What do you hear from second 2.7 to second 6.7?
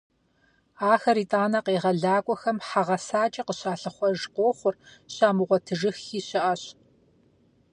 гъэсакӏэ къыщалъыхъуэж къохъур, щамыгъуэтыжыххи щыӏэщ.